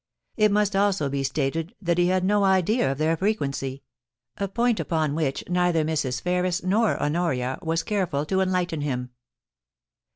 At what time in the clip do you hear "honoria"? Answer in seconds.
6.99-7.59